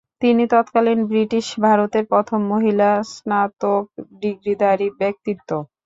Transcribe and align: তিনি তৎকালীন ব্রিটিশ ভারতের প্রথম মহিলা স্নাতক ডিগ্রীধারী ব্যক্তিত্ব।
তিনি 0.21 0.43
তৎকালীন 0.53 0.99
ব্রিটিশ 1.09 1.45
ভারতের 1.65 2.03
প্রথম 2.11 2.39
মহিলা 2.53 2.89
স্নাতক 3.11 3.83
ডিগ্রীধারী 4.21 4.87
ব্যক্তিত্ব। 4.99 5.49